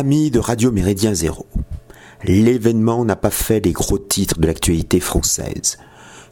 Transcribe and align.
Amis 0.00 0.30
de 0.30 0.38
Radio 0.38 0.70
Méridien 0.70 1.12
Zéro, 1.12 1.44
l'événement 2.22 3.04
n'a 3.04 3.16
pas 3.16 3.32
fait 3.32 3.58
les 3.58 3.72
gros 3.72 3.98
titres 3.98 4.38
de 4.38 4.46
l'actualité 4.46 5.00
française. 5.00 5.76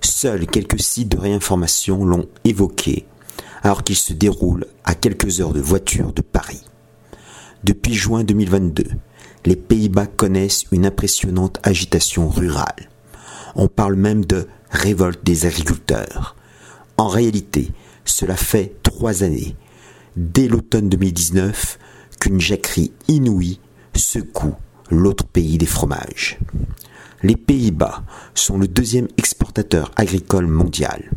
Seuls 0.00 0.46
quelques 0.46 0.78
sites 0.78 1.08
de 1.08 1.18
réinformation 1.18 2.04
l'ont 2.04 2.28
évoqué, 2.44 3.06
alors 3.64 3.82
qu'il 3.82 3.96
se 3.96 4.12
déroule 4.12 4.66
à 4.84 4.94
quelques 4.94 5.40
heures 5.40 5.52
de 5.52 5.60
voiture 5.60 6.12
de 6.12 6.22
Paris. 6.22 6.62
Depuis 7.64 7.94
juin 7.94 8.22
2022, 8.22 8.84
les 9.46 9.56
Pays-Bas 9.56 10.06
connaissent 10.06 10.66
une 10.70 10.86
impressionnante 10.86 11.58
agitation 11.64 12.28
rurale. 12.28 12.88
On 13.56 13.66
parle 13.66 13.96
même 13.96 14.24
de 14.24 14.46
révolte 14.70 15.26
des 15.26 15.44
agriculteurs. 15.44 16.36
En 16.98 17.08
réalité, 17.08 17.72
cela 18.04 18.36
fait 18.36 18.76
trois 18.84 19.24
années, 19.24 19.56
dès 20.14 20.46
l'automne 20.46 20.88
2019, 20.88 21.80
qu'une 22.20 22.40
jacquerie 22.40 22.92
inouïe 23.08 23.60
secoue 23.94 24.54
l'autre 24.90 25.24
pays 25.24 25.58
des 25.58 25.66
fromages. 25.66 26.38
Les 27.22 27.36
Pays-Bas 27.36 28.04
sont 28.34 28.58
le 28.58 28.68
deuxième 28.68 29.08
exportateur 29.16 29.90
agricole 29.96 30.46
mondial. 30.46 31.10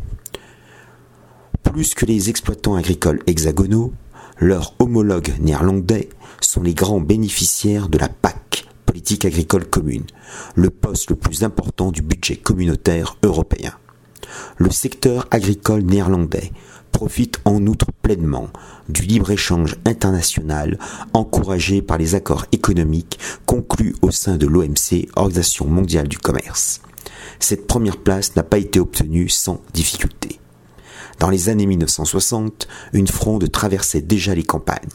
Plus 1.63 1.93
que 1.93 2.05
les 2.05 2.29
exploitants 2.29 2.75
agricoles 2.75 3.21
hexagonaux, 3.27 3.93
leurs 4.39 4.73
homologues 4.79 5.33
néerlandais 5.39 6.09
sont 6.41 6.63
les 6.63 6.73
grands 6.73 7.01
bénéficiaires 7.01 7.89
de 7.89 7.97
la 7.97 8.09
PAC, 8.09 8.65
politique 8.85 9.25
agricole 9.25 9.65
commune, 9.65 10.05
le 10.55 10.69
poste 10.69 11.09
le 11.09 11.15
plus 11.15 11.43
important 11.43 11.91
du 11.91 12.01
budget 12.01 12.37
communautaire 12.37 13.17
européen. 13.23 13.73
Le 14.57 14.71
secteur 14.71 15.27
agricole 15.31 15.81
néerlandais 15.81 16.51
profite 16.99 17.39
en 17.45 17.65
outre 17.65 17.93
pleinement 18.01 18.49
du 18.89 19.03
libre-échange 19.03 19.77
international 19.85 20.77
encouragé 21.13 21.81
par 21.81 21.97
les 21.97 22.13
accords 22.13 22.45
économiques 22.51 23.17
conclus 23.45 23.95
au 24.01 24.11
sein 24.11 24.35
de 24.35 24.45
l'OMC, 24.45 25.07
Organisation 25.15 25.65
mondiale 25.65 26.09
du 26.09 26.17
commerce. 26.17 26.81
Cette 27.39 27.67
première 27.67 27.95
place 27.95 28.35
n'a 28.35 28.43
pas 28.43 28.57
été 28.57 28.81
obtenue 28.81 29.29
sans 29.29 29.61
difficulté. 29.73 30.41
Dans 31.19 31.29
les 31.29 31.47
années 31.47 31.67
1960, 31.67 32.67
une 32.91 33.07
fronde 33.07 33.49
traversait 33.49 34.01
déjà 34.01 34.35
les 34.35 34.43
campagnes. 34.43 34.89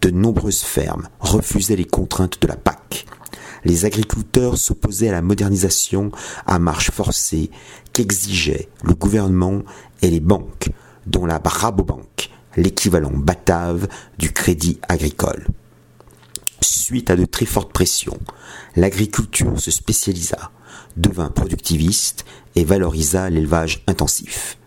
De 0.00 0.08
nombreuses 0.08 0.62
fermes 0.62 1.10
refusaient 1.20 1.76
les 1.76 1.84
contraintes 1.84 2.40
de 2.40 2.46
la 2.46 2.56
PAC. 2.56 3.04
Les 3.62 3.84
agriculteurs 3.84 4.56
s'opposaient 4.56 5.10
à 5.10 5.12
la 5.12 5.20
modernisation 5.20 6.12
à 6.46 6.58
marche 6.58 6.92
forcée 6.92 7.50
qu'exigeaient 7.92 8.70
le 8.84 8.94
gouvernement 8.94 9.64
et 10.00 10.08
les 10.08 10.20
banques 10.20 10.70
dont 11.06 11.26
la 11.26 11.40
Rabobank, 11.44 12.30
l'équivalent 12.56 13.12
batave 13.12 13.88
du 14.18 14.32
crédit 14.32 14.78
agricole. 14.88 15.46
Suite 16.60 17.10
à 17.10 17.16
de 17.16 17.24
très 17.24 17.46
fortes 17.46 17.72
pressions, 17.72 18.18
l'agriculture 18.76 19.60
se 19.60 19.70
spécialisa, 19.70 20.50
devint 20.96 21.30
productiviste 21.30 22.24
et 22.54 22.64
valorisa 22.64 23.30
l'élevage 23.30 23.82
intensif. 23.86 24.58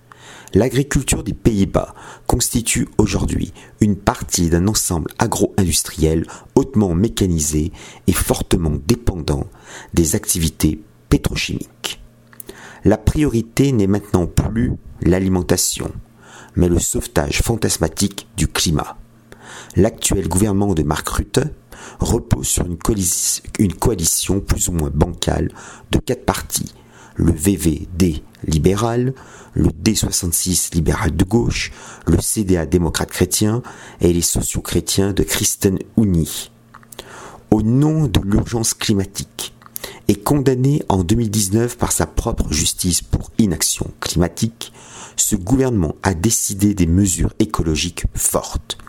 L'agriculture 0.54 1.24
des 1.24 1.34
Pays-Bas 1.34 1.94
constitue 2.26 2.88
aujourd'hui 2.98 3.54
une 3.82 3.96
partie 3.96 4.50
d'un 4.50 4.68
ensemble 4.68 5.12
agro-industriel 5.20 6.26
hautement 6.56 6.96
mécanisé 6.96 7.72
et 8.08 8.14
fortement 8.14 8.74
dépendant 8.88 9.46
des 9.94 10.16
activités 10.16 10.82
pétrochimiques. 11.10 12.02
La 12.84 12.98
priorité 12.98 13.72
n'est 13.72 13.88
maintenant 13.88 14.26
plus 14.26 14.74
l'alimentation, 15.02 15.92
mais 16.60 16.68
le 16.68 16.80
sauvetage 16.80 17.42
fantasmatique 17.42 18.28
du 18.36 18.50
climat. 18.50 18.98
L'actuel 19.78 20.28
gouvernement 20.28 20.74
de 20.74 20.84
Mark 20.84 21.08
Rutte 21.08 21.40
repose 22.02 22.48
sur 22.48 22.66
une, 22.66 23.74
coalition, 23.74 24.42
plus 24.42 24.68
ou 24.68 24.74
moins 24.74 24.92
bancale 24.94 25.52
de 25.92 26.00
quatre 26.00 26.26
partis, 26.26 26.74
le 27.16 27.32
VVD 27.32 28.22
libéral, 28.46 29.14
le 29.54 29.70
D66 29.70 30.76
libéral 30.76 31.16
de 31.16 31.24
gauche, 31.24 31.72
le 32.06 32.20
CDA 32.20 32.66
démocrate 32.66 33.12
chrétien 33.12 33.64
et 34.02 34.12
les 34.12 34.22
sociaux-chrétiens 34.22 35.14
de 35.14 35.24
Christen 35.24 35.80
Uni. 35.96 36.52
Au 37.52 37.62
nom 37.62 38.06
de 38.06 38.20
l'urgence 38.20 38.74
climatique, 38.74 39.54
et 40.10 40.16
condamné 40.16 40.82
en 40.90 41.04
2019 41.04 41.78
par 41.78 41.92
sa 41.92 42.08
propre 42.08 42.52
justice 42.52 43.04
pour 43.04 43.30
inaction 43.38 43.92
climatique, 44.00 44.74
ce 45.16 45.36
gouvernement 45.36 45.96
a 46.02 46.16
décidé 46.16 46.74
des 46.74 46.88
mesures 46.88 47.32
écologiques 47.38 48.06
fortes. 48.16 48.80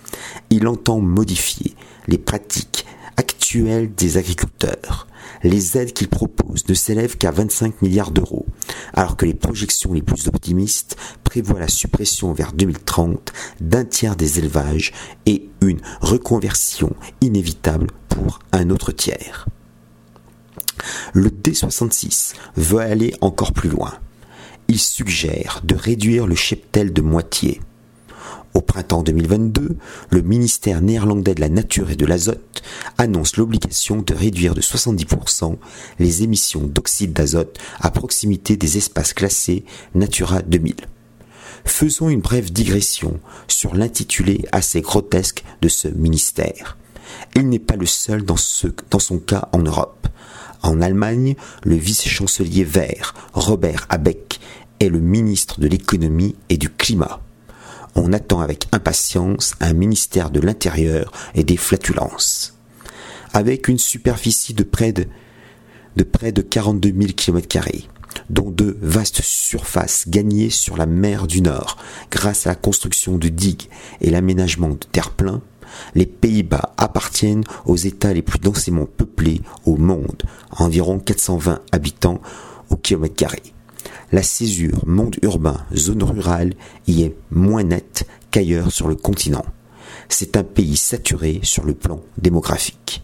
Il 0.48 0.66
entend 0.66 0.98
modifier 1.00 1.75
les 2.08 2.16
pratiques 2.16 2.86
actuelles 3.19 3.94
des 3.94 4.16
agriculteurs. 4.16 5.08
Les 5.42 5.76
aides 5.76 5.92
qu'il 5.92 6.08
propose 6.08 6.66
ne 6.66 6.75
s'élèvent 6.75 7.19
qu'à 7.19 7.32
25 7.32 7.82
milliards 7.82 8.12
d'euros, 8.12 8.47
alors 8.94 9.19
que 9.19 9.26
les 9.26 9.34
projections 9.34 9.92
les 9.92 10.02
plus 10.02 10.26
optimistes 10.26 10.97
prévoient 11.22 11.60
la 11.60 11.69
suppression 11.69 12.32
vers 12.32 12.54
2030 12.54 13.31
d'un 13.60 13.84
tiers 13.84 14.16
des 14.16 14.38
élevages 14.38 14.92
et 15.26 15.50
une 15.60 15.82
reconversion 16.00 16.97
inévitable 17.20 17.88
pour 18.08 18.38
un 18.52 18.70
autre 18.70 18.91
tiers. 18.91 19.47
Le 21.13 21.31
D66 21.31 22.35
veut 22.57 22.81
aller 22.81 23.15
encore 23.21 23.53
plus 23.53 23.69
loin 23.69 23.93
il 24.71 24.79
suggère 24.79 25.63
de 25.65 25.75
réduire 25.75 26.29
le 26.29 26.37
cheptel 26.37 26.93
de 26.93 27.03
moitié. 27.03 27.61
Au 28.55 28.61
printemps 28.61 29.03
2022, 29.03 29.77
le 30.11 30.23
ministère 30.23 30.81
néerlandais 30.81 31.35
de 31.35 31.41
la 31.41 31.49
Nature 31.49 31.91
et 31.91 31.97
de 31.97 32.07
l'Azote 32.07 32.63
annonce 32.97 33.37
l'obligation 33.37 33.97
de 34.01 34.15
réduire 34.15 34.55
de 34.55 34.61
70% 34.61 35.57
les 35.99 36.23
émissions 36.23 36.61
d'oxyde 36.61 37.12
d'azote 37.12 37.59
à 37.81 37.91
proximité 37.91 38.57
des 38.57 38.77
espaces 38.77 39.12
classés 39.12 39.65
Natura 39.97 40.41
2000. 40.43 40.77
Faisons 41.65 42.09
une 42.09 42.21
brève 42.21 42.53
digression 42.53 43.19
sur 43.49 43.75
l'intitulé 43.75 44.45
assez 44.53 44.83
grotesque 44.83 45.43
de 45.62 45.69
ce 45.69 45.89
ministère. 45.89 46.77
Il 47.35 47.49
n'est 47.49 47.59
pas 47.59 47.77
le 47.77 47.87
seul 47.87 48.23
dans, 48.23 48.37
dans 48.89 49.01
son 49.01 49.19
cas 49.19 49.49
en 49.53 49.59
Europe. 49.59 50.07
En 50.62 50.81
Allemagne, 50.81 51.37
le 51.65 51.76
vice-chancelier 51.76 52.65
vert, 52.65 53.15
Robert 53.32 53.87
Abeck, 53.88 54.41
est 54.81 54.88
le 54.88 55.00
ministre 55.00 55.60
de 55.60 55.66
l'économie 55.66 56.37
et 56.48 56.56
du 56.56 56.71
climat. 56.71 57.21
On 57.94 58.12
attend 58.12 58.41
avec 58.41 58.66
impatience 58.72 59.54
un 59.60 59.72
ministère 59.72 60.31
de 60.31 60.41
l'Intérieur 60.41 61.12
et 61.34 61.44
des 61.44 61.56
flatulences. 61.56 62.54
Avec 63.32 63.69
une 63.69 63.78
superficie 63.78 64.54
de 64.54 64.62
près 64.62 64.93
de, 64.93 65.06
près 66.04 66.32
de 66.32 66.43
42 66.43 66.93
000 66.97 67.12
km, 67.16 67.59
dont 68.28 68.50
de 68.50 68.76
vastes 68.81 69.22
surfaces 69.22 70.09
gagnées 70.09 70.50
sur 70.50 70.76
la 70.76 70.87
mer 70.87 71.26
du 71.26 71.43
Nord 71.43 71.76
grâce 72.10 72.47
à 72.47 72.50
la 72.50 72.56
construction 72.56 73.19
de 73.19 73.28
digues 73.28 73.69
et 74.00 74.10
l'aménagement 74.10 74.70
de 74.70 74.78
terre-plein, 74.93 75.43
les 75.94 76.06
Pays-Bas 76.06 76.75
appartiennent 76.76 77.44
aux 77.67 77.76
États 77.76 78.12
les 78.12 78.22
plus 78.22 78.38
densément 78.38 78.87
peuplés 78.87 79.40
au 79.67 79.76
monde, 79.76 80.22
environ 80.50 80.99
420 80.99 81.61
habitants 81.72 82.20
au 82.70 82.76
kilomètre 82.76 83.17
carré 83.17 83.43
la 84.12 84.22
césure 84.22 84.87
monde 84.87 85.17
urbain, 85.22 85.58
zone 85.75 86.02
rurale 86.02 86.55
y 86.87 87.02
est 87.02 87.14
moins 87.31 87.62
nette 87.62 88.06
qu'ailleurs 88.31 88.72
sur 88.72 88.88
le 88.88 88.96
continent. 88.96 89.44
C'est 90.08 90.37
un 90.37 90.43
pays 90.43 90.76
saturé 90.76 91.40
sur 91.43 91.64
le 91.64 91.75
plan 91.75 92.00
démographique. 92.19 93.02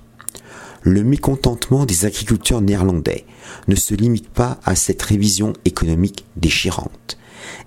Le 0.82 1.02
mécontentement 1.02 1.84
des 1.84 2.04
agriculteurs 2.04 2.60
néerlandais 2.60 3.24
ne 3.68 3.76
se 3.76 3.94
limite 3.94 4.28
pas 4.28 4.58
à 4.64 4.76
cette 4.76 5.02
révision 5.02 5.52
économique 5.64 6.24
déchirante. 6.36 7.18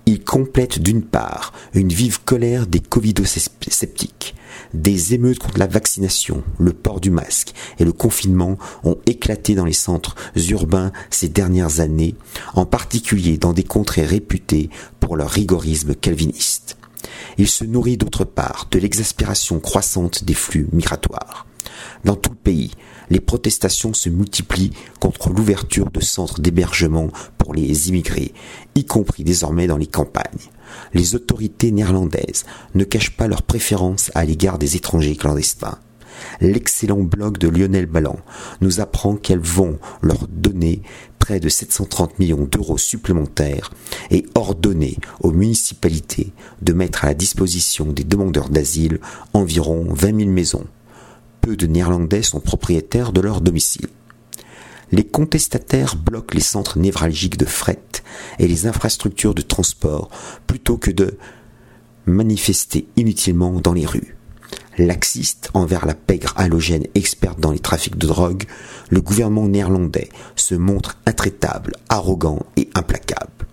Il 0.06 0.22
complète 0.22 0.80
d'une 0.80 1.02
part 1.02 1.52
une 1.74 1.92
vive 1.92 2.20
colère 2.24 2.66
des 2.66 2.80
covido-sceptiques. 2.80 4.34
Des 4.74 5.14
émeutes 5.14 5.38
contre 5.38 5.58
la 5.58 5.66
vaccination, 5.66 6.42
le 6.58 6.72
port 6.72 7.00
du 7.00 7.10
masque 7.10 7.52
et 7.78 7.84
le 7.84 7.92
confinement 7.92 8.56
ont 8.84 8.98
éclaté 9.06 9.54
dans 9.54 9.64
les 9.64 9.72
centres 9.72 10.14
urbains 10.48 10.92
ces 11.10 11.28
dernières 11.28 11.80
années, 11.80 12.14
en 12.54 12.66
particulier 12.66 13.36
dans 13.36 13.52
des 13.52 13.64
contrées 13.64 14.04
réputées 14.04 14.70
pour 15.00 15.16
leur 15.16 15.30
rigorisme 15.30 15.94
calviniste. 15.94 16.76
Il 17.38 17.48
se 17.48 17.64
nourrit 17.64 17.96
d'autre 17.96 18.24
part 18.24 18.68
de 18.70 18.78
l'exaspération 18.78 19.60
croissante 19.60 20.24
des 20.24 20.34
flux 20.34 20.68
migratoires. 20.72 21.46
Dans 22.04 22.16
tout 22.16 22.34
les 23.10 23.20
protestations 23.20 23.92
se 23.92 24.08
multiplient 24.08 24.72
contre 25.00 25.30
l'ouverture 25.30 25.90
de 25.90 26.00
centres 26.00 26.40
d'hébergement 26.40 27.08
pour 27.38 27.54
les 27.54 27.88
immigrés, 27.88 28.32
y 28.74 28.84
compris 28.84 29.24
désormais 29.24 29.66
dans 29.66 29.76
les 29.76 29.86
campagnes. 29.86 30.48
Les 30.94 31.14
autorités 31.14 31.72
néerlandaises 31.72 32.44
ne 32.74 32.84
cachent 32.84 33.16
pas 33.16 33.28
leur 33.28 33.42
préférence 33.42 34.10
à 34.14 34.24
l'égard 34.24 34.58
des 34.58 34.76
étrangers 34.76 35.16
clandestins. 35.16 35.78
L'excellent 36.40 37.02
blog 37.02 37.38
de 37.38 37.48
Lionel 37.48 37.86
Ballan 37.86 38.18
nous 38.60 38.80
apprend 38.80 39.16
qu'elles 39.16 39.38
vont 39.38 39.78
leur 40.02 40.26
donner 40.28 40.82
près 41.18 41.40
de 41.40 41.48
730 41.48 42.18
millions 42.18 42.44
d'euros 42.44 42.78
supplémentaires 42.78 43.70
et 44.10 44.26
ordonner 44.34 44.96
aux 45.20 45.32
municipalités 45.32 46.32
de 46.62 46.72
mettre 46.72 47.04
à 47.04 47.08
la 47.08 47.14
disposition 47.14 47.86
des 47.86 48.04
demandeurs 48.04 48.48
d'asile 48.48 49.00
environ 49.32 49.86
20 49.90 50.18
000 50.18 50.30
maisons 50.30 50.66
peu 51.40 51.56
de 51.56 51.66
Néerlandais 51.66 52.22
sont 52.22 52.40
propriétaires 52.40 53.12
de 53.12 53.20
leur 53.20 53.40
domicile. 53.40 53.88
Les 54.92 55.04
contestataires 55.04 55.96
bloquent 55.96 56.34
les 56.34 56.40
centres 56.42 56.78
névralgiques 56.78 57.36
de 57.38 57.44
fret 57.44 57.80
et 58.38 58.48
les 58.48 58.66
infrastructures 58.66 59.34
de 59.34 59.42
transport 59.42 60.10
plutôt 60.46 60.78
que 60.78 60.90
de 60.90 61.16
manifester 62.06 62.88
inutilement 62.96 63.60
dans 63.60 63.72
les 63.72 63.86
rues. 63.86 64.16
Laxiste 64.78 65.50
envers 65.54 65.86
la 65.86 65.94
pègre 65.94 66.32
halogène 66.36 66.86
experte 66.94 67.38
dans 67.38 67.52
les 67.52 67.58
trafics 67.58 67.98
de 67.98 68.06
drogue, 68.06 68.44
le 68.88 69.00
gouvernement 69.00 69.46
néerlandais 69.46 70.08
se 70.36 70.54
montre 70.54 70.98
intraitable, 71.06 71.74
arrogant 71.88 72.40
et 72.56 72.68
implacable. 72.74 73.46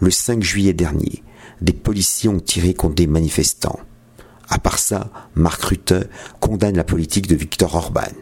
Le 0.00 0.10
5 0.10 0.42
juillet 0.42 0.74
dernier, 0.74 1.22
des 1.60 1.72
policiers 1.72 2.28
ont 2.28 2.40
tiré 2.40 2.74
contre 2.74 2.94
des 2.94 3.06
manifestants. 3.06 3.80
À 4.48 4.58
part 4.58 4.78
ça, 4.78 5.10
Mark 5.34 5.62
Rutte 5.62 5.94
condamne 6.40 6.76
la 6.76 6.84
politique 6.84 7.26
de 7.26 7.34
Viktor 7.34 7.74
Orban. 7.74 8.12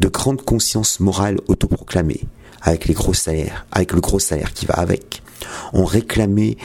De 0.00 0.08
grandes 0.08 0.42
consciences 0.42 1.00
morales 1.00 1.38
autoproclamées, 1.48 2.22
avec 2.62 2.88
avec 3.70 3.92
le 3.92 4.00
gros 4.00 4.18
salaire 4.18 4.52
qui 4.52 4.66
va 4.66 4.74
avec, 4.74 5.22
ont 5.72 5.84
réclamé 5.84 6.56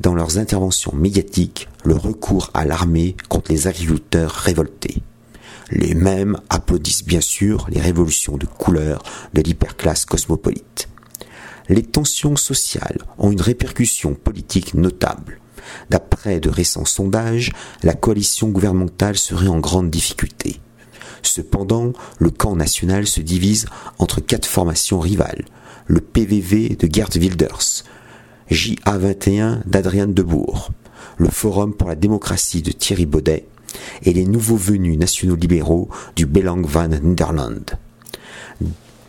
dans 0.00 0.14
leurs 0.14 0.38
interventions 0.38 0.94
médiatiques 0.94 1.68
le 1.84 1.94
recours 1.94 2.50
à 2.54 2.64
l'armée 2.64 3.16
contre 3.28 3.52
les 3.52 3.66
agriculteurs 3.66 4.30
révoltés. 4.30 5.02
Les 5.70 5.94
mêmes 5.94 6.38
applaudissent 6.48 7.04
bien 7.04 7.20
sûr 7.20 7.66
les 7.68 7.80
révolutions 7.80 8.36
de 8.36 8.46
couleur 8.46 9.02
de 9.34 9.40
l'hyperclasse 9.40 10.04
cosmopolite. 10.04 10.88
Les 11.68 11.82
tensions 11.82 12.36
sociales 12.36 12.98
ont 13.18 13.30
une 13.30 13.40
répercussion 13.40 14.14
politique 14.14 14.74
notable. 14.74 15.39
D'après 15.90 16.40
de 16.40 16.48
récents 16.48 16.84
sondages, 16.84 17.52
la 17.82 17.94
coalition 17.94 18.48
gouvernementale 18.48 19.16
serait 19.16 19.48
en 19.48 19.58
grande 19.58 19.90
difficulté. 19.90 20.60
Cependant, 21.22 21.92
le 22.18 22.30
camp 22.30 22.56
national 22.56 23.06
se 23.06 23.20
divise 23.20 23.66
entre 23.98 24.20
quatre 24.20 24.46
formations 24.46 25.00
rivales. 25.00 25.44
Le 25.86 26.00
PVV 26.00 26.70
de 26.70 26.88
Gerd 26.92 27.14
Wilders, 27.16 27.84
JA21 28.50 29.60
d'Adrien 29.66 30.06
Debourg, 30.06 30.70
le 31.18 31.28
Forum 31.28 31.74
pour 31.74 31.88
la 31.88 31.96
démocratie 31.96 32.62
de 32.62 32.72
Thierry 32.72 33.06
Baudet 33.06 33.46
et 34.02 34.12
les 34.12 34.24
nouveaux 34.24 34.56
venus 34.56 34.98
nationaux 34.98 35.36
libéraux 35.36 35.88
du 36.16 36.26
Belang 36.26 36.64
van 36.64 36.88
Nederland. 36.88 37.78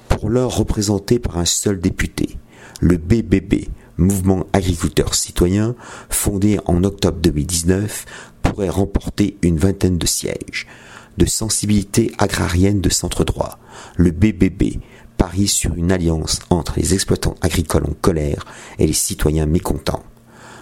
Pour 0.10 0.30
l'heure 0.30 0.56
représenté 0.56 1.20
par 1.20 1.38
un 1.38 1.46
seul 1.46 1.80
député, 1.80 2.38
le 2.80 2.98
BBB, 2.98 3.70
Mouvement 4.02 4.48
Agriculteur 4.52 5.14
Citoyen, 5.14 5.76
fondé 6.10 6.60
en 6.66 6.84
octobre 6.84 7.20
2019, 7.22 8.06
pourrait 8.42 8.70
remporter 8.70 9.38
une 9.44 9.58
vingtaine 9.58 9.98
de 9.98 10.08
sièges. 10.08 10.68
De 11.18 11.26
sensibilité 11.26 12.12
agrarienne 12.18 12.82
de 12.82 12.90
centre 12.90 13.24
droit, 13.24 13.60
le 13.98 14.12
BBB 14.12 14.80
parie 15.18 15.48
sur 15.48 15.76
une 15.76 15.92
alliance 15.92 16.40
entre 16.50 16.74
les 16.78 16.96
exploitants 16.96 17.36
agricoles 17.42 17.86
en 17.86 17.94
colère 17.94 18.46
et 18.80 18.88
les 18.88 18.94
citoyens 18.94 19.46
mécontents. 19.46 20.04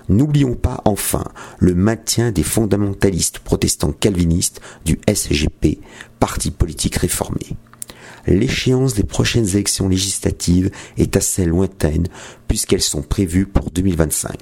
N'oublions 0.10 0.56
pas 0.56 0.82
enfin 0.84 1.24
le 1.60 1.76
maintien 1.76 2.32
des 2.32 2.44
fondamentalistes 2.44 3.40
protestants 3.40 3.94
calvinistes 3.94 4.60
du 4.84 5.00
SGP, 5.08 5.80
parti 6.20 6.52
politique 6.52 6.98
réformé. 6.98 7.56
L'échéance 8.30 8.94
des 8.94 9.04
prochaines 9.04 9.50
élections 9.50 9.90
législatives 9.90 10.70
est 10.98 11.18
assez 11.18 11.46
lointaine 11.46 12.08
puisqu'elles 12.48 12.84
sont 12.84 13.02
prévues 13.02 13.48
pour 13.48 13.72
2025. 13.72 14.38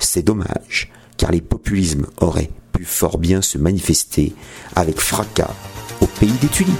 C'est 0.00 0.24
dommage, 0.24 0.90
car 1.16 1.30
les 1.30 1.40
populismes 1.40 2.06
auraient 2.20 2.50
pu 2.72 2.84
fort 2.84 3.18
bien 3.18 3.40
se 3.40 3.58
manifester 3.58 4.32
avec 4.74 4.98
fracas 4.98 5.54
au 6.00 6.06
pays 6.06 6.34
des 6.40 6.48
tulipes. 6.48 6.74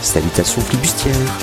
Salutations 0.00 0.62
flibustières 0.62 1.38